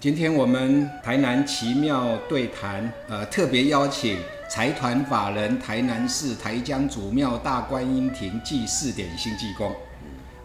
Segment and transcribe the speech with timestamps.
[0.00, 4.16] 今天我们台南奇妙对谈，呃，特别邀请
[4.48, 9.70] 财团法人台南市台江祖庙大观音亭祭祀点新济公。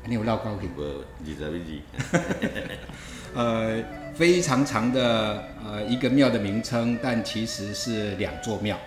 [0.05, 0.69] 你有绕高屏？
[0.77, 2.19] 无二十一字。
[3.33, 3.81] 呃，
[4.13, 8.77] 非常长的呃一个庙的名称，但其实是两座庙。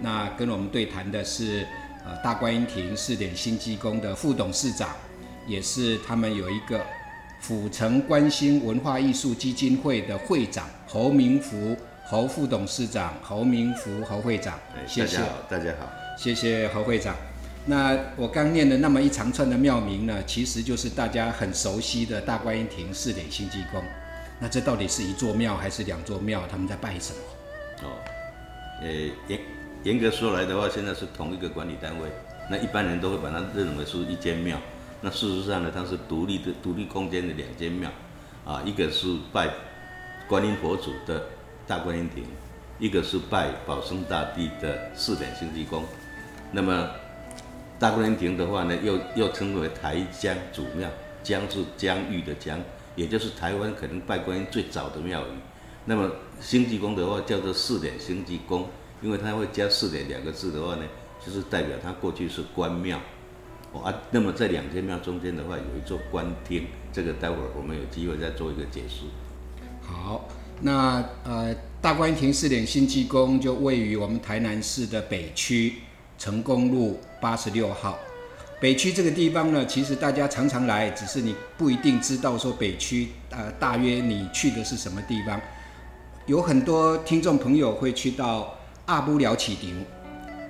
[0.00, 1.64] 那跟我们对谈的是
[2.04, 4.88] 呃大观音亭四点新济公的副董事长，
[5.46, 6.80] 也是他们有一个。
[7.40, 17.14] 府城关心文化艺术基金会的会长侯明福，侯副董事长侯明福，侯会长，谢谢，大家好，谢谢侯会长。
[17.64, 23.82] 那我刚念的那么一长串的庙名呢，其实就是大家很熟悉的大观音亭四点新济公。
[24.40, 26.42] 那这到底是一座庙还是两座庙？
[26.50, 27.88] 他们在拜什么？
[27.88, 27.96] 哦，
[28.82, 28.88] 呃，
[29.28, 29.40] 严
[29.84, 32.08] 严格说来的话，现在是同一个管理单位。
[32.50, 34.58] 那一般人都会把它认为是一间庙。
[35.00, 37.88] 那事实上呢，它是独立的、独立空间的两间庙，
[38.44, 39.48] 啊，一个是拜
[40.26, 41.24] 观音佛祖的
[41.66, 42.24] 大观音亭，
[42.80, 45.84] 一个是拜保生大帝的四点星济宫。
[46.50, 46.90] 那么
[47.78, 50.88] 大观音亭的话呢，又又称为台江祖庙，
[51.22, 52.58] 江是江域的江，
[52.96, 55.30] 也就是台湾可能拜观音最早的庙宇。
[55.84, 56.10] 那么
[56.40, 58.68] 星济宫的话叫做四点星济宫，
[59.00, 60.82] 因为它会加四点两个字的话呢，
[61.24, 63.00] 就是代表它过去是关庙。
[63.72, 69.04] 哦啊，那么在两间庙中间的话，有一座官厅，这个待会儿我们有机会再做一个解释。
[69.82, 70.26] 好，
[70.62, 75.74] 那呃，大观亭四点新济宫就位于我们台南市的北区
[76.18, 77.98] 成功路八十六号。
[78.58, 85.38] 北区这个地方呢，其实大家常常来，只是你不一定知道说北区呃大约你去的是什么地方。
[86.24, 89.84] 有很多听众朋友会去到阿布寮启亭，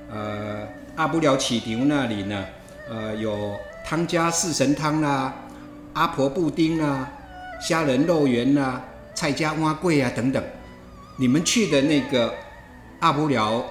[0.09, 2.45] 呃，阿布寮启亭那里呢。
[2.91, 5.35] 呃，有汤家四神汤啦，
[5.93, 7.11] 阿婆布丁啦，
[7.61, 8.83] 虾仁肉圆啦，
[9.15, 10.43] 蔡家蛙桂啊等等。
[11.17, 12.33] 你们去的那个
[13.01, 13.65] 阿布寮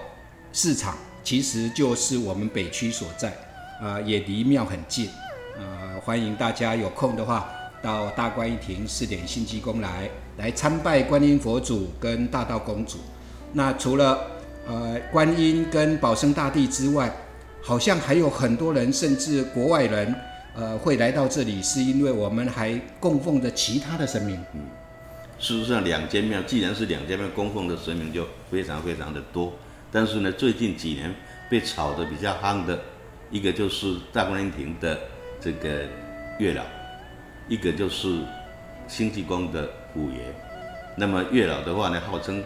[0.54, 3.34] 市场，其实就是我们北区所在，
[3.82, 5.10] 啊，也离庙很近。
[5.58, 7.50] 呃，欢迎大家有空的话，
[7.82, 13.00] 到大观音亭四点新济宫来，来参拜观音佛祖跟大道公主。
[13.54, 14.20] 那除了
[14.68, 17.12] 呃观音跟保生大帝之外，
[17.62, 20.16] 好像还有很多人，甚至国外人，
[20.56, 24.40] 呃，会来到这里，是因为我们还供奉着其他的神明。
[24.54, 24.62] 嗯，
[25.38, 29.54] 事实上，两间庙既然是两间庙，供奉的神明就非常非常的多。
[29.92, 31.14] 但是呢，最近几年
[31.50, 32.80] 被炒得比较夯的，
[33.30, 34.98] 一个就是大观音亭的
[35.40, 35.84] 这个
[36.40, 36.64] 月老，
[37.48, 38.22] 一个就是
[38.88, 40.18] 星济宫的五爷。
[40.96, 42.44] 那么月老的话呢，号称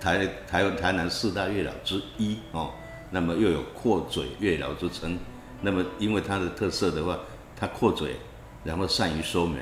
[0.00, 2.72] 台台湾台南四大月老之一哦。
[3.12, 5.18] 那么又有阔嘴月老之称，
[5.60, 7.18] 那么因为它的特色的话，
[7.54, 8.16] 它阔嘴，
[8.64, 9.58] 然后善于说媒。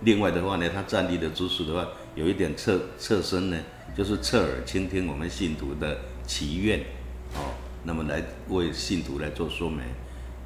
[0.00, 3.58] 另外的话呢，它站立的姿势的话，有一点侧侧身呢，
[3.94, 6.80] 就是侧耳倾听我们信徒的祈愿，
[7.34, 7.52] 哦，
[7.84, 9.82] 那么来为信徒来做说媒。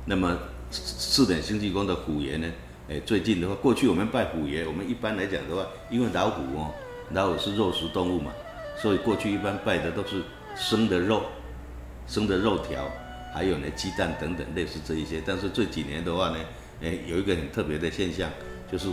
[0.05, 0.37] 那么
[0.71, 2.49] 四点星际宫的虎爷呢，
[2.89, 6.75] 哎，最近的话，过去我们拜虎爷，我们一般来讲的话，因为老虎哦，
[7.13, 8.33] 老虎是肉食动物嘛，
[8.77, 10.23] 所以过去一般拜的都是
[10.57, 11.23] 生的肉。
[12.11, 12.91] 生的肉条，
[13.33, 16.37] 还有呢鸡蛋等等类似这一些，但是这几年的话呢，
[16.83, 18.29] 哎，有一个很特别的现象，
[18.71, 18.89] 就是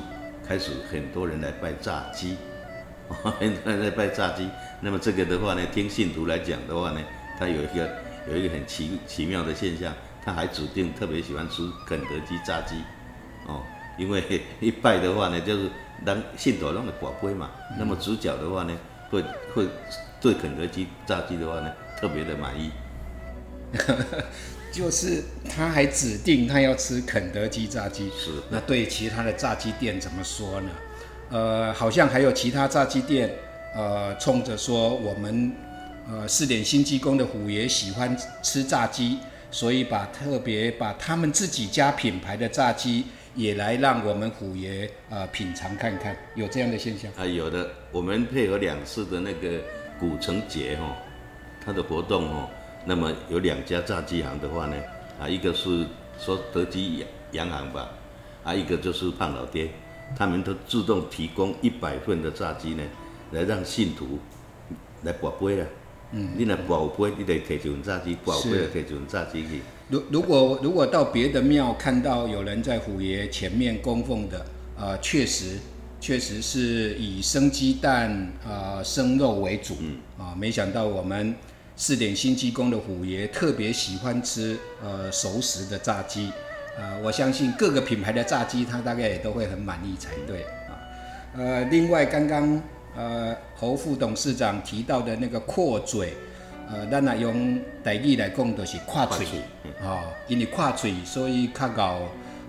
[0.47, 2.38] 开始很多人来拜炸鸡，
[3.09, 4.47] 很多人在拜炸鸡。
[4.79, 7.01] 那么这个的话呢，听信徒来讲的话呢，
[7.39, 7.89] 他有一个
[8.29, 9.91] 有一个很奇奇妙的现象，
[10.23, 12.75] 他还指定特别喜欢吃肯德基炸鸡，
[13.47, 13.63] 哦，
[13.97, 14.23] 因为
[14.61, 15.67] 一拜的话呢，就是
[16.05, 17.49] 当信徒让的寡杯嘛，
[17.79, 18.78] 那么主角的话呢，
[19.09, 19.23] 会
[19.55, 19.67] 会
[20.22, 22.69] 对肯德基炸鸡的话呢，特别的满意。
[24.72, 30.69] 就是他还指定他要吃肯德基炸鸡，是那对其他的炸鸡店怎么说呢？
[31.29, 33.29] 呃，好像还有其他炸鸡店，
[33.75, 35.51] 呃，冲着说我们
[36.07, 39.17] 呃四点新鸡公的虎爷喜欢吃炸鸡，
[39.51, 43.05] 所以把特别把他们自己家品牌的炸鸡
[43.35, 47.25] 也来让我们虎爷呃品尝看看，有这样的现象啊？
[47.25, 49.59] 有的，我们配合两次的那个
[49.99, 50.96] 古城节哦，
[51.66, 52.49] 它的活动哦。
[52.87, 54.75] 那么有两家炸鸡行的话呢，
[55.19, 55.85] 啊，一个是
[56.17, 57.89] 说德基洋行吧，
[58.45, 59.69] 啊，一个就是胖老爹，
[60.16, 62.84] 他们都自动提供一百份的炸鸡呢，
[63.34, 64.17] 来让信徒
[65.03, 65.67] 来保杯啊。
[66.13, 69.61] 嗯，你来保杯，你得提一份炸鸡，保杯提一份炸鸡去。
[69.90, 74.45] 如如果如果到别的庙看到有人在虎爷前面供奉的，
[74.78, 75.59] 呃，确实
[75.99, 81.35] 确实是以生鸡蛋啊生肉为主，嗯，啊，没想到我们。
[81.79, 86.32] 四点新鸡公的虎爷特别喜欢吃呃熟食的炸鸡，
[86.76, 90.74] 呃，我相信各个品牌的炸鸡他大概也都会很满意才对啊。
[91.38, 92.59] 呃，另外刚刚
[92.96, 96.16] 呃侯副董事长提到的那个阔嘴，
[96.68, 102.00] 呃，咱来用台语来讲就是跨嘴跨嘴啊，因为跨嘴，所以较搞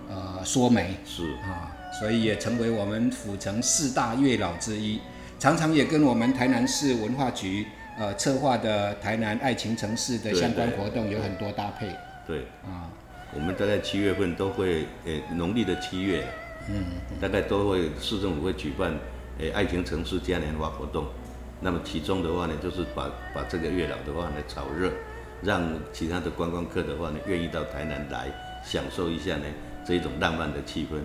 [0.09, 1.23] 呃说媒是。
[1.43, 4.99] 啊，所以也成为我们府城四大月老之一，
[5.37, 7.67] 常常也跟我们台南市文化局
[7.99, 11.87] 呃策划的台南爱情城市的相关活动有很多搭配
[12.25, 12.39] 对。
[12.65, 12.89] 啊。
[13.31, 16.25] 我们大概七月份都会，诶、农历的七月，
[16.67, 16.83] 嗯，
[17.21, 18.91] 大概都会市政府会举办，
[19.37, 21.05] 诶、爱情城市嘉年华活动。
[21.61, 24.91] 那么其中的话呢，就是把把这个月老的话呢炒热，
[25.43, 25.61] 让
[25.93, 28.31] 其他的观光客的话呢愿意到台南来
[28.63, 29.45] 享受一下呢
[29.85, 30.97] 这一种浪漫的气氛。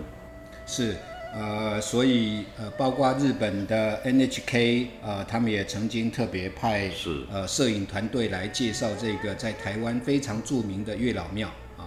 [0.65, 0.95] 是，
[1.37, 11.83] 呃，所以呃，包括日本的 NHK，呃，他们也曾经特别派是呃摄影团队来介绍这个在台湾非常著名的月老庙啊。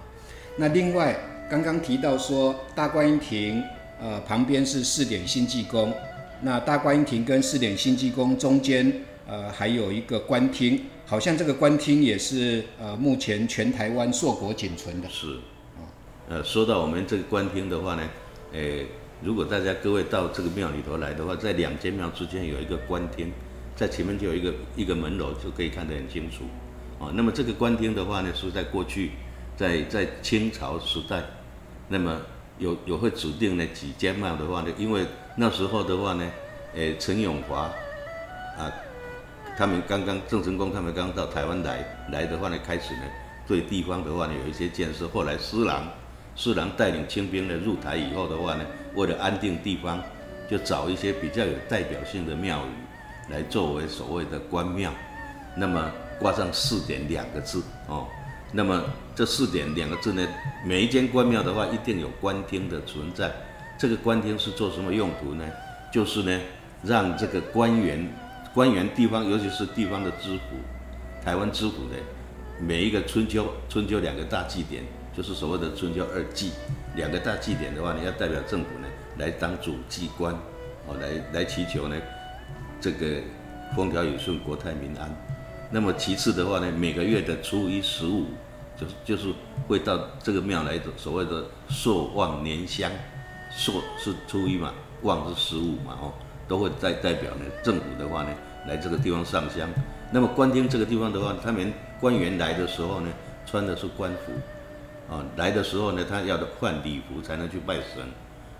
[0.58, 1.18] 那另外
[1.48, 3.64] 刚刚提到说大观音亭，
[3.98, 5.94] 呃，旁边是四点新济宫，
[6.42, 8.92] 那大观音亭跟四点新济宫中间，
[9.26, 15.08] 呃，还有一个官厅，好像这个官厅也是呃目前全台湾硕果仅存的。
[15.08, 15.38] 是，
[16.28, 18.02] 呃，说到我们这个官厅的话呢，
[18.52, 18.84] 诶、
[19.20, 23.32] 如果大家各位到这个庙里头来的话，在两间庙之间有一个官厅，
[23.74, 26.44] 在前面就有一个一个门楼，就可以看得很清楚。
[27.00, 29.10] 哦，那么这个官厅的话呢，是在过去，
[29.56, 31.22] 在在清朝时代，
[31.88, 32.20] 那么
[32.58, 35.04] 有有会指定呢几间庙的话呢，因为
[35.36, 36.30] 那时候的话呢，
[36.74, 37.70] 诶、陈永华
[38.56, 38.72] 啊，
[39.56, 43.02] 他们刚刚郑成功他们刚到台湾来来的话呢，开始呢
[43.48, 45.08] 对地方的话呢有一些建设。
[45.08, 45.88] 后来施琅
[46.38, 48.64] 施琅带领清兵呢入台以后的话呢，
[48.94, 50.00] 为了安定地方，
[50.48, 54.92] 就找一些比较有代表性的庙宇来作为所谓的官庙，
[55.56, 55.90] 那么
[56.20, 58.06] 挂上四点两个字哦。
[58.52, 58.82] 那么
[59.16, 60.26] 这四点两个字呢，
[60.64, 63.30] 每一间官庙的话一定有官厅的存在。
[63.76, 65.44] 这个官厅是做什么用途呢？
[65.92, 66.40] 就是呢，
[66.84, 68.08] 让这个官员
[68.54, 70.56] 官员地方，尤其是地方的知府，
[71.24, 71.96] 台湾知府的
[72.60, 74.82] 每一个春秋，春秋两个大祭典，
[75.18, 76.52] 就是所谓的春秋二祭，
[76.94, 78.86] 两个大祭典的话你，要代表政府呢
[79.16, 80.32] 来当主祭官，
[80.86, 81.96] 哦，来来祈求呢
[82.80, 83.16] 这个
[83.74, 85.10] 风调雨顺、国泰民安。
[85.72, 88.26] 那么其次的话呢，每个月的初一、十五，
[88.76, 89.34] 就是就是
[89.66, 92.88] 会到这个庙来的所谓的朔望年香，
[93.50, 94.72] 朔是初一嘛，
[95.02, 96.12] 望是十五嘛，哦，
[96.46, 98.30] 都会代代表呢政府的话呢
[98.68, 99.68] 来这个地方上香。
[100.12, 103.08] 那么官厅这个地方的话，他们官员来的时候呢，
[103.44, 104.32] 穿的是官服，
[105.08, 108.04] 啊，来的时候呢，他要的换礼服才能去拜神，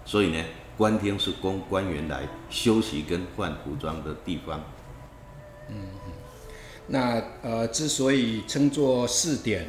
[0.04, 0.42] 所以呢，
[0.76, 4.64] 官厅是供官员来休息跟换服装的地方。
[5.68, 5.76] 嗯
[6.90, 9.66] 那呃，之所以称作四点，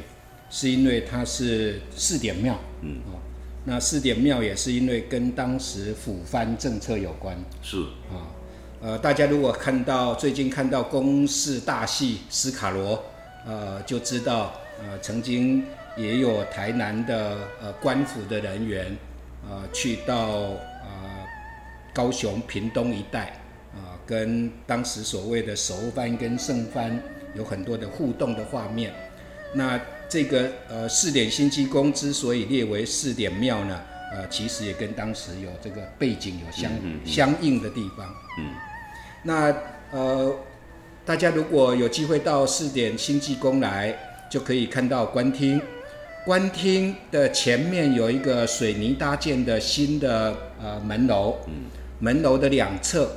[0.48, 3.20] 是因为它是四点庙，嗯，哦，
[3.66, 7.36] 那四点庙也是因为跟当时府藩政策有关。
[7.60, 7.82] 是。
[8.10, 8.32] 啊。
[8.80, 12.96] 呃，大家如果看到最近看到公视大戏《斯卡罗》，
[13.44, 15.62] 呃，就知道呃曾经
[15.96, 18.96] 也有台南的呃官府的人员，
[19.48, 21.24] 呃去到呃
[21.92, 23.40] 高雄屏东一带，
[23.74, 26.98] 啊、跟当时所谓的熟番跟剩番
[27.34, 28.92] 有很多的互动的画面。
[29.52, 33.80] 那这个呃四点新济宫之所以列为四点庙呢，
[34.12, 38.14] 呃，其实也跟当时有这个背景有相、嗯嗯嗯相应的地方。
[38.38, 38.54] 嗯，
[39.24, 39.54] 那
[39.90, 40.36] 呃，
[41.04, 43.96] 大家如果有机会到四点新济宫来，
[44.30, 45.60] 就可以看到官厅。
[46.24, 51.64] 官厅的前面有一个水泥搭建的新的呃门楼，嗯
[51.98, 53.10] 门楼的两侧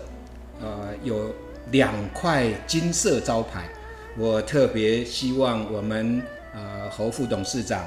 [0.62, 1.34] 呃有
[1.72, 3.68] 两块金色招牌。
[4.18, 6.22] 我特别希望我们
[6.54, 7.82] 呃侯副董事长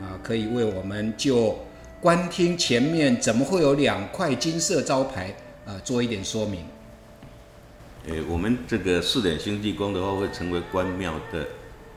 [0.00, 1.56] 啊、可以为我们就
[2.00, 5.32] 官厅前面怎么会有两块金色招牌
[5.64, 6.64] 呃做一点说明。
[8.08, 11.46] 诶，我们这个四点星济宫的话，会成为关庙的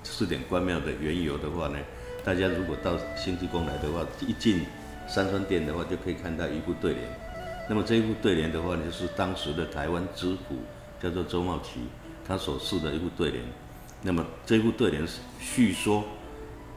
[0.04, 1.80] 四点关庙的缘由的话呢，
[2.26, 4.66] 大家如果到星济宫来的话，一进
[5.08, 7.04] 三川殿的话，就可以看到一副对联。
[7.70, 10.58] 那么这一副对联的话呢，是当时的台湾知府
[11.00, 11.82] 叫做周茂奇，
[12.28, 13.44] 他所赐的一副对联。
[14.02, 16.04] 那么这副对联是叙说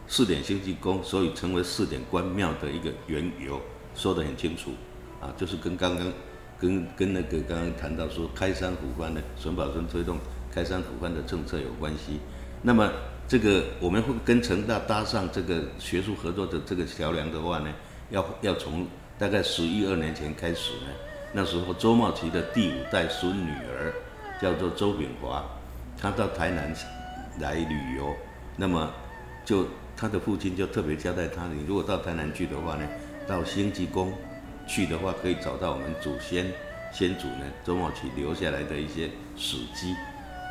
[0.07, 3.59] 四点星济宫所以成为四点关庙的一个缘由，
[3.95, 4.73] 说得很清楚
[5.19, 6.13] 啊，就是跟刚刚
[6.61, 10.19] 跟跟那个刚刚谈到说开山抚番的孙宝春推动
[10.53, 12.21] 开山抚番的政策有关系。
[12.61, 12.91] 那么
[13.29, 17.69] 这个我们会跟成大搭上这个学术合作的这个桥梁的话呢，
[18.09, 18.87] 要要从
[19.19, 20.87] 大概十一二年前开始呢，
[21.35, 23.93] 那时候周茂奇的第五代孙女儿
[24.41, 25.45] 叫做周炳华，
[26.01, 26.75] 她到台南
[27.39, 28.17] 来旅游，
[28.57, 28.91] 那么
[29.45, 32.89] 就他的父亲就特别交代他，你如果到台南去的话呢，
[33.27, 34.11] 到兴济宫
[34.67, 36.51] 去的话，可以找到我们祖先
[36.91, 39.95] 先祖呢周茂启留下来的一些史迹。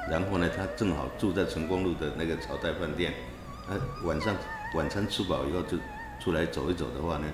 [0.09, 3.13] 然后呢，他正好住在成功路的那个朝代饭店，
[3.67, 3.75] 他
[4.07, 4.33] 晚上
[4.73, 5.77] 晚餐吃饱以后就
[6.19, 7.25] 出来走一走的话呢，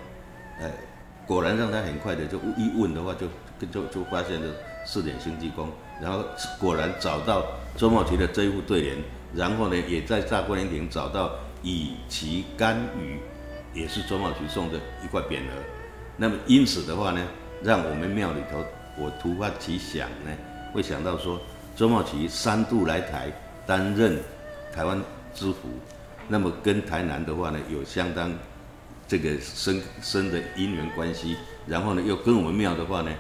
[0.59, 0.71] 呃，
[1.27, 3.27] 果然让他很快的就一问的话就
[3.67, 4.51] 就就发现了
[4.85, 5.69] 四点星际宫，
[6.01, 6.25] 然后
[6.59, 7.45] 果然找到
[7.77, 8.97] 周茂奇的这一副对联，
[9.35, 13.19] 然后呢也在大观园亭找到以其干羽，
[13.71, 15.53] 也是周茂奇送的一块匾额，
[16.17, 17.21] 那么因此的话呢，
[17.61, 18.65] 让我们庙里头
[18.97, 20.31] 我突发奇想呢，
[20.73, 21.39] 会想到说。
[21.75, 23.31] 周茂奇三度来台
[23.65, 24.19] 担任
[24.71, 25.01] 台湾
[25.33, 25.69] 知府，
[26.27, 28.31] 那么跟台南的话呢有相当
[29.07, 33.11] 这个深深的姻缘关系，然后呢又跟我们庙的话呢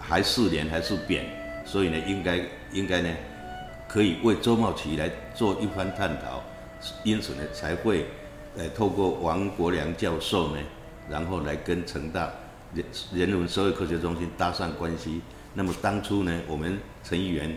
[0.00, 1.26] 还是连还是扁，
[1.66, 2.40] 所以呢应该
[2.72, 3.10] 应该呢
[3.86, 6.42] 可以为周茂奇来做一番探讨，
[7.04, 8.06] 因此呢才会
[8.56, 10.62] 呃透过王国良教授呢，
[11.10, 12.30] 然后来跟成大
[12.72, 15.20] 人人文社会科学中心搭上关系。
[15.52, 17.54] 那么当初呢我们陈议员。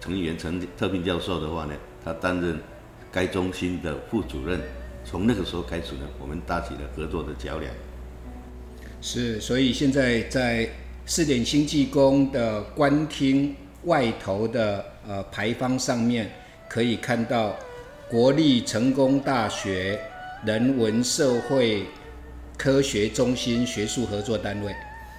[0.00, 1.74] 陈议员陈特聘教授的话呢，
[2.04, 2.58] 他担任
[3.10, 4.60] 该中心的副主任。
[5.04, 7.72] 从那个时候开始呢，我们搭起了合作的桥梁。
[9.00, 10.68] 是，所以现在在
[11.06, 16.30] 四点星际宫的官厅外头的呃牌坊上面，
[16.68, 17.56] 可以看到
[18.08, 19.98] 国立成功大学
[20.44, 21.86] 人文社会
[22.56, 24.74] 科学中心学术合作单位。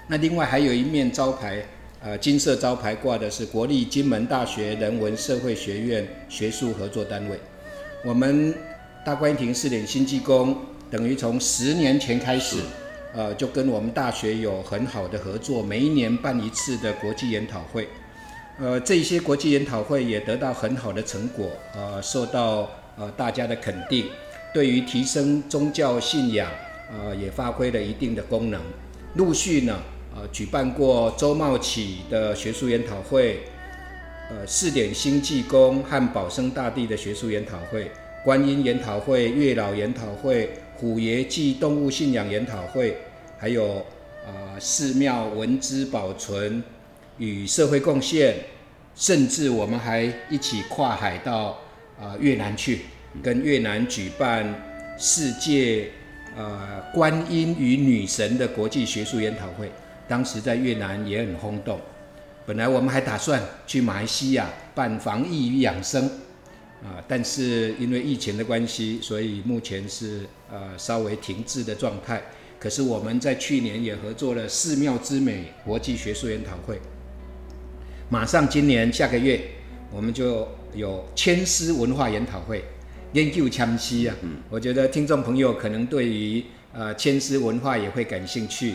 [0.08, 1.64] 那另外还有一面招牌。
[2.02, 7.38] 呃，金色招牌挂的是国立金门大学人文社会学院学术合作单位。
[8.06, 8.56] 我们
[9.06, 10.56] 大观亭试点新技工，
[10.90, 12.56] 等于从十年前开始，
[13.14, 17.90] 呃，就跟我们大学有很好的合作，每一年办一次的国际研讨会。
[18.58, 24.06] 呃，这些国际研讨会也得到很好的成果，呃，受到呃大家的肯定，
[24.54, 26.50] 对于提升宗教信仰，
[26.94, 28.62] 呃，也发挥了一定的功能。
[29.16, 29.78] 陆续呢。
[30.20, 33.40] 呃，举办过周茂启的学术研讨会，
[34.30, 37.90] 呃，四点星济公和保生大帝的学术研讨会，
[38.26, 42.98] 观音研讨会、月老研讨会、虎爷祭动物信仰研讨会，
[43.38, 43.78] 还有
[44.26, 46.62] 啊寺庙文资保存
[47.18, 48.36] 与社会贡献，
[48.96, 51.58] 甚至我们还一起跨海到
[51.98, 52.82] 啊越南去，
[53.24, 54.54] 跟越南举办
[54.98, 55.92] 世界
[56.36, 59.72] 呃观音与女神的国际学术研讨会。
[60.10, 61.80] 当时在越南也很轰动，
[62.48, 66.04] 本来我们还打算去马来西亚办防疫与养生，
[66.84, 72.24] 啊，但是因为疫情的关系，所以目前是呃稍微停滞的状态。
[72.60, 76.82] 可是我们在去年也合作了寺庙之美国际学术研讨会，
[78.10, 79.40] 马上今年下个月
[79.92, 82.66] 我们就有千丝文化研讨会，
[83.14, 84.16] 研究枪西啊，
[84.50, 88.74] 我觉得听众朋友可能对于呃千丝文化也会感兴趣，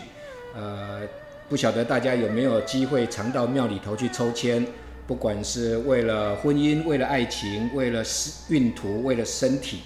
[0.55, 1.00] 呃。
[1.47, 4.67] 不晓得大家有没有机会常到庙里头去抽签，
[5.07, 8.03] 不管是为了婚姻、为了爱情、为了
[8.49, 9.81] 运途、为了身体。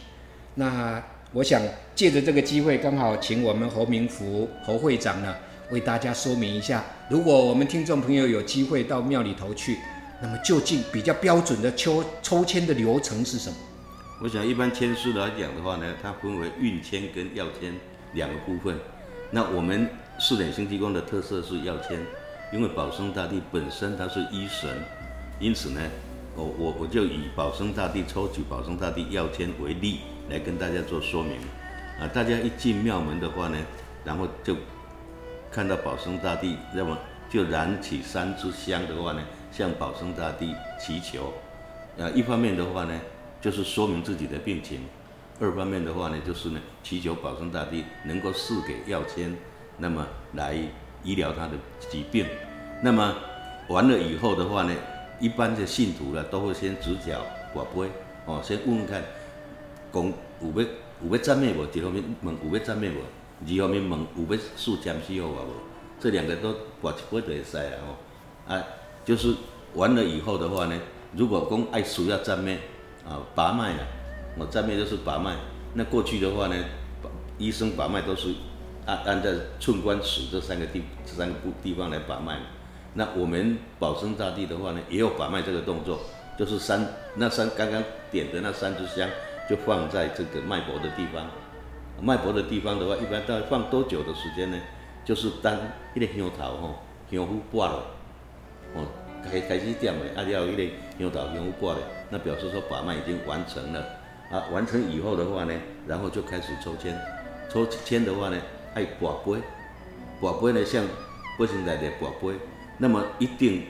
[0.54, 1.60] 那我想
[1.96, 5.34] 借着这个机会，刚好请我们侯明福侯会长呢，
[5.70, 9.78] 为大家说明一下，如果我们听众朋友有机会到庙里头去，
[10.22, 13.56] 那么究竟比较标准的抽抽签的流程是什么？
[14.22, 17.74] 我想一般签书来讲的话呢，它分为运签跟要签
[18.14, 18.78] 两个部分。
[19.32, 19.88] 那我们。
[20.20, 22.00] 四点星际宫的特色是要签，
[22.52, 24.68] 因为保生大帝本身他是医神，
[25.38, 25.80] 因此呢，
[26.34, 31.38] 我我我就以保生大帝抽取保生大帝要签为例来跟大家做说明。
[32.00, 33.56] 啊，大家一进庙门的话呢，
[34.04, 34.56] 然后就
[35.52, 36.98] 看到保生大帝，那么
[37.30, 39.22] 就燃起三支香的话呢，
[39.52, 41.32] 向保生大帝祈求。
[41.96, 43.00] 啊，一方面的话呢，
[43.40, 44.78] 就是说明自己的病情；
[45.40, 49.36] 二方面的话呢，就是呢，祈求保生大帝能够赐给药签。
[49.78, 50.56] 那么来
[51.04, 52.26] 医疗他的疾病，
[52.82, 53.14] 那么
[53.68, 54.72] 完了以后的话呢，
[55.20, 57.88] 一般的信徒呢都会先指教寡杯，
[58.26, 59.02] 哦，先问问看，
[59.92, 60.68] 讲有要
[61.04, 61.64] 有要赞美无？
[61.72, 62.98] 一方面问有要赞美无？
[63.46, 65.52] 二方面问有要树签诗好无？
[66.00, 66.50] 这两个都
[66.82, 68.52] 寡一杯就会使啊哦。
[68.52, 68.64] 啊，
[69.04, 69.32] 就是
[69.74, 70.74] 完了以后的话呢，
[71.14, 72.58] 如果讲爱需要赞美
[73.06, 73.86] 啊，把脉啊，
[74.36, 75.36] 我赞美就是把脉。
[75.74, 76.56] 那过去的话呢，
[77.38, 78.34] 医生把脉都是。
[78.88, 82.38] 按按在寸关尺这三个地这三个地方来把脉，
[82.94, 86.00] 那我们保生大帝的话呢，也有把脉这个动作，
[86.38, 89.06] 就是三那三刚刚点的那三支香，
[89.46, 91.26] 就放在这个脉搏的地方。
[92.00, 94.58] 脉搏的地方的话，一般大概放多久的时间呢？
[95.04, 95.54] 就是当
[95.94, 96.74] 一个香头吼，
[97.10, 97.82] 香火挂了，
[98.74, 98.86] 哦，
[99.22, 100.64] 开开始点的，啊，要一个
[100.98, 103.84] 香头香火挂了，那表示说把脉已经完成了。
[104.30, 105.52] 啊，完成以后的话呢，
[105.86, 106.98] 然后就开始抽签，
[107.50, 108.38] 抽签的话呢。
[108.74, 109.40] 爱跋杯，
[110.20, 110.84] 跋杯呢像
[111.36, 112.38] 不生来的跋杯，
[112.78, 113.64] 那么一定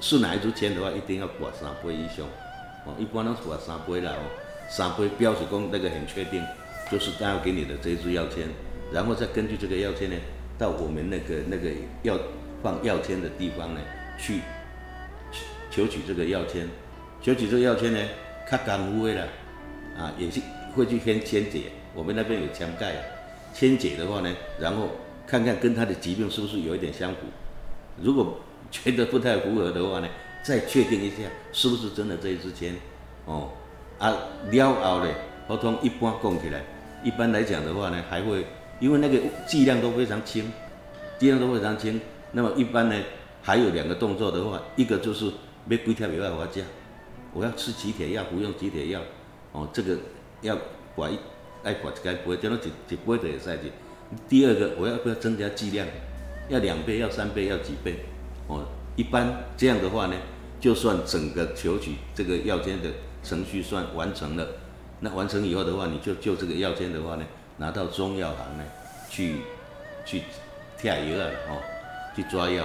[0.00, 2.26] 是哪一支签的话，一定要挂三杯以上。
[2.86, 4.12] 哦，一般都是挂三杯啦。
[4.12, 4.22] 哦，
[4.68, 6.42] 三杯标识工那个很确定，
[6.90, 8.46] 就是他要给你的这一支药签，
[8.92, 10.16] 然后再根据这个药签呢，
[10.58, 11.70] 到我们那个那个
[12.02, 12.18] 药
[12.62, 13.80] 放药签的地方呢，
[14.18, 14.40] 去
[15.70, 16.66] 求取这个药签。
[17.20, 17.98] 求取这个药签呢，
[18.50, 19.26] 较功夫的啦，
[19.98, 20.40] 啊，也是
[20.74, 21.72] 会去先签解。
[21.94, 22.92] 我们那边有签盖
[23.58, 24.88] 先，解的话呢，然后
[25.26, 27.16] 看看跟他的疾病是不是有一点相符。
[28.00, 28.38] 如果
[28.70, 30.08] 觉得不太符合的话呢，
[30.44, 31.16] 再确定一下
[31.52, 32.72] 是不是真的这一支签。
[33.24, 33.50] 哦，
[33.98, 34.14] 啊
[34.52, 35.12] 了后呢，
[35.48, 36.62] 合同一般供起来，
[37.02, 38.46] 一般来讲的话呢，还会
[38.78, 40.52] 因为那个剂量都非常轻，
[41.18, 42.00] 剂量都非常轻。
[42.30, 42.94] 那么一般呢，
[43.42, 45.26] 还有两个动作的话，一个就是
[45.68, 46.62] 要几条药我要加。
[47.34, 49.00] 我要吃几铁药，服用几铁药，
[49.52, 49.96] 哦，这个
[50.42, 50.56] 要
[50.94, 51.12] 管，
[51.68, 53.70] 爱管一个杯，叫做一一杯的也塞进。
[54.26, 55.86] 第二个，我要不要增加剂量？
[56.48, 57.96] 要两倍，要三倍，要几倍？
[58.46, 58.64] 哦，
[58.96, 60.16] 一般这样的话呢，
[60.58, 62.88] 就算整个求取这个药监的
[63.22, 64.46] 程序算完成了，
[65.00, 67.24] 那完成以后的话，你就就这个药监的话呢，
[67.58, 68.64] 拿到中药行呢
[69.10, 69.36] 去
[70.06, 70.22] 去
[70.78, 71.60] 贴药了哦，
[72.16, 72.64] 去抓药。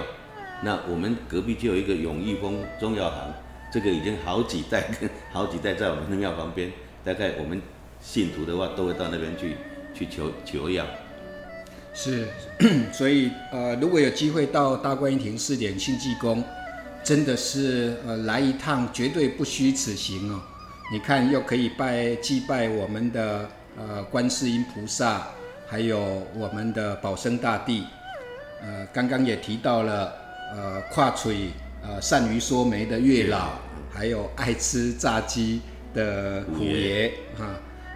[0.62, 3.34] 那我们隔壁就有一个永益丰中药行。
[3.70, 4.88] 这个已经好几代，
[5.32, 6.70] 好几代在我们的庙旁边。
[7.04, 7.60] 大概我们
[8.04, 9.56] 信徒的话，都会到那边去
[9.94, 10.84] 去求求药。
[11.94, 12.28] 是，
[12.92, 16.44] 所以呃，如果有机会到大观音亭四点庆济宫，
[17.02, 20.40] 真的是呃来一趟，绝对不虚此行哦。
[20.92, 25.26] 你看，又可以拜祭拜我们的呃观世音菩萨，
[25.66, 27.84] 还有我们的保生大帝。
[28.60, 30.12] 呃，刚刚也提到了
[30.54, 31.48] 呃跨嘴。
[31.86, 33.58] 呃，善于说媒的月老，
[33.92, 35.60] 还有爱吃炸鸡
[35.92, 37.44] 的虎爷哈，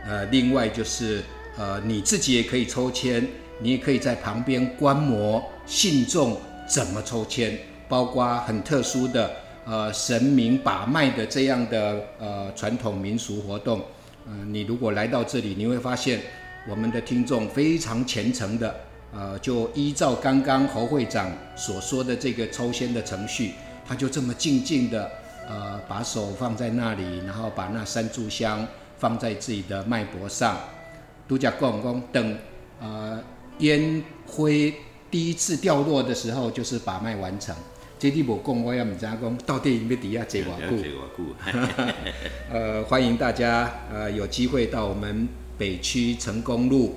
[0.08, 1.22] 呃，另外就是
[1.58, 3.28] 呃，你自己也可以抽签，
[3.60, 9.30] 你也可以在旁边观摩信众怎么抽签，包括很特殊的
[9.66, 13.82] 呃神明把脉的这样的呃传统民俗活动。
[14.26, 16.20] 嗯，你如果来到这里，你会发现
[16.68, 18.74] 我们的听众非常虔诚的，
[19.12, 23.52] 呃，就依照刚刚侯会长所说的这个抽签的程序。
[23.86, 25.10] 他就这么静静的，
[25.48, 28.66] 呃，把手放在那里，然后把那三炷香
[28.98, 30.56] 放在自己的脉搏上。
[31.26, 32.38] 独家公公等，
[32.80, 33.22] 呃，
[33.58, 34.74] 烟灰
[35.10, 37.54] 第一次掉落的时候，就是把脉完成。
[37.98, 41.34] 这地步公我也唔知讲到底要底下 坐偌久？
[42.50, 46.94] 呃，欢迎大家，呃，有机会到我们北区成功路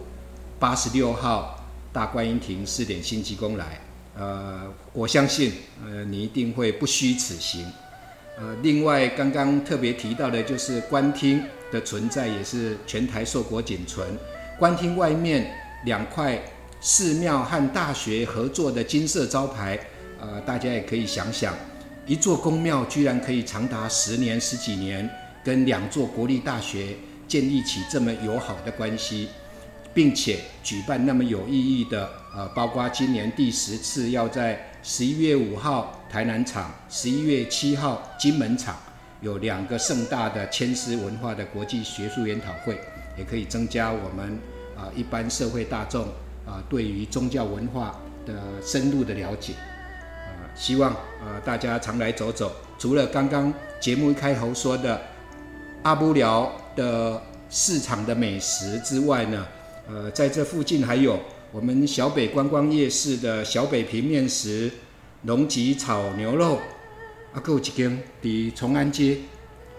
[0.59, 3.81] 八十六号大观音亭四点新济宫来。
[4.17, 4.61] 呃，
[4.93, 5.51] 我相信，
[5.83, 7.65] 呃，你一定会不虚此行。
[8.37, 14.07] 呃，另外，刚刚特别提到的，就是观厅的存在，也是全台硕果仅存。
[14.60, 15.51] 官厅外面
[15.86, 16.39] 两块
[16.79, 19.79] 寺庙和大学合作的金色招牌，
[20.19, 21.53] 呃，大家也可以想想，
[22.05, 25.10] 一座公庙居然可以长达十年、十几年，
[25.43, 26.95] 跟两座国立大学
[27.27, 29.29] 建立起这么友好的关系。
[29.93, 38.73] 并且举办那么有意义的，呃，包括今年第十次要在十一月五号台南场，十一月七号金门场，
[39.21, 42.79] 有两个盛大的千丝文化的国际学术研讨会，
[43.17, 44.38] 也可以增加我们
[44.75, 46.03] 啊一般社会大众
[46.45, 52.51] 啊对于宗教文化的深入的了解，啊，希望啊大家常来走走。
[52.79, 54.99] 除了刚刚节目一开头说的
[55.84, 59.47] 阿布寮的市场的美食之外呢？
[59.88, 61.19] 呃，在这附近还有
[61.51, 64.71] 我们小北观光夜市的小北平面食、
[65.23, 66.60] 龙脊炒牛肉，
[67.34, 69.17] 啊，还有一间伫崇安街，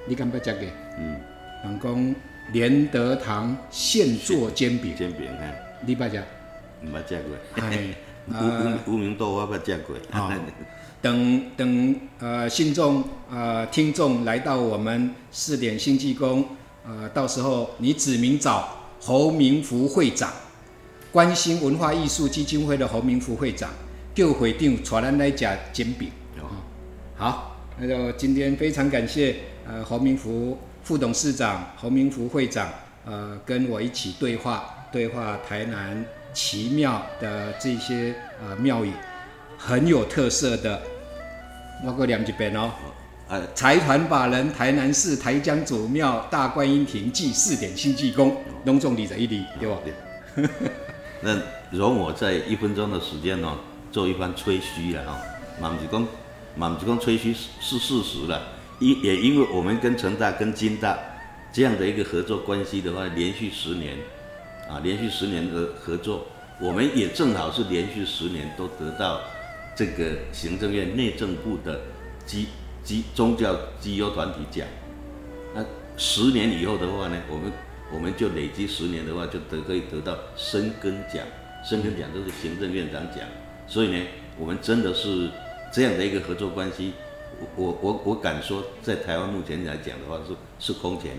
[0.07, 0.67] 你敢不食嘅？
[0.99, 1.21] 嗯，
[1.65, 2.15] 人讲
[2.53, 5.53] 连德堂现做煎饼，煎饼啊，
[5.87, 6.23] 你捌食？
[6.83, 7.63] 唔捌食过。
[7.63, 7.95] 哎，
[8.87, 9.97] 无无名豆我捌食过。
[11.01, 16.45] 等等，呃，信众呃听众来到我们四点新济宫，
[16.87, 18.79] 呃，到时候你指名找。
[19.05, 20.33] 侯明福会长，
[21.11, 23.69] 关心文化艺术基金会的侯明福会长，
[24.15, 26.09] 就会长传咱来家煎饼。
[27.23, 32.69] 好，那就今天非常感谢呃侯明福副董事长、侯明福会长
[33.05, 36.05] 呃跟我一起对话，对话台南
[36.35, 38.91] 奇妙的这些呃庙宇，
[39.57, 40.83] 很有特色的，
[41.87, 42.73] 我过两几遍哦。
[43.55, 49.79] 财团法人台南市台江祖庙大观音亭祭四点新济公，隆重礼在一礼，对吧？
[51.21, 51.39] 那
[51.71, 53.59] 容我在一分钟的时间哦，
[53.93, 55.17] 做一番吹嘘了哈。
[55.61, 56.05] 满子公，
[56.57, 58.41] 满子公吹嘘是事实了，
[58.79, 60.99] 因也因为我们跟成大跟金大
[61.53, 63.97] 这样的一个合作关系的话，连续十年
[64.69, 66.27] 啊，连续十年的合作，
[66.61, 69.21] 我们也正好是连续十年都得到
[69.75, 71.81] 这个行政院内政部的
[72.27, 72.47] 基
[72.83, 74.67] 基宗教基优团体奖。
[75.55, 75.65] 那
[75.97, 77.53] 十年以后的话呢，我们
[77.93, 81.25] 我们就累积十年的话，就得可以得到深根奖。
[81.65, 83.19] 深根奖就是行政院长奖，
[83.69, 84.05] 所以呢，
[84.37, 85.31] 我们真的是
[85.73, 86.93] 这样的一个合作关系。
[87.57, 91.17] 我我我敢说，在台湾目前来讲的话，是是空前。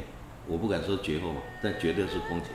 [0.47, 2.49] 我不敢说绝后，但绝对是空前。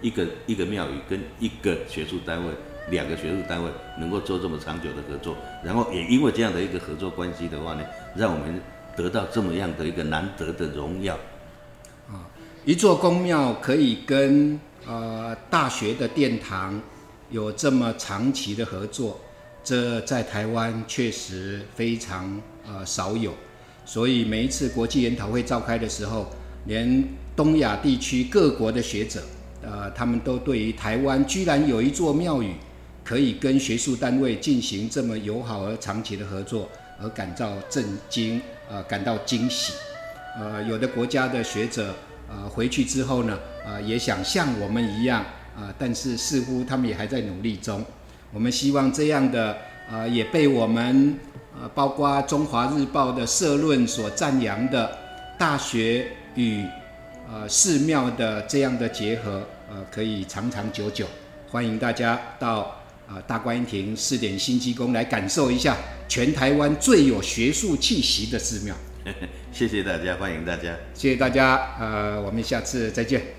[0.00, 2.52] 一个一个庙宇跟一个学术单位，
[2.90, 5.34] 两个学术单位能够做这么长久的合作，
[5.64, 7.84] 然后也因为这样的一个合作关系的话呢，
[8.14, 8.60] 让我们
[8.96, 11.14] 得到这么样的一个难得的荣耀。
[12.08, 12.28] 啊，
[12.64, 16.80] 一座公庙可以跟呃大学的殿堂
[17.30, 19.18] 有这么长期的合作，
[19.68, 23.34] 这在台湾确实非常呃少有。
[23.84, 26.26] 所以每一次国际研讨会召开的时候，
[26.64, 27.04] 连
[27.36, 29.22] 东亚地区各国的学者。
[29.60, 32.54] 呃，他们都对于台湾居然有一座庙宇
[33.04, 36.66] 可以跟学术单位进行这么友好而长期的合作，
[36.98, 39.74] 而感到震惊，呃，感到惊喜。
[40.40, 41.94] 呃，有的国家的学者，
[42.30, 45.22] 呃，回去之后呢，呃，也想像我们一样，
[45.58, 47.84] 呃，但是似乎他们也还在努力中。
[48.32, 49.58] 我们希望这样的，
[49.90, 51.18] 呃，也被我们，
[51.60, 54.96] 呃，包括中华日报的社论所赞扬的
[55.38, 56.64] 大学与。
[57.30, 61.06] 呃，寺庙的这样的结合，呃，可以长长久久。
[61.50, 62.60] 欢迎大家到
[63.06, 65.76] 啊大观音亭试点新基宫来感受一下
[66.08, 68.74] 全台湾最有学术气息的寺庙。
[69.52, 73.37] 谢谢大家，欢迎大家，谢谢大家，呃，我们下次再见。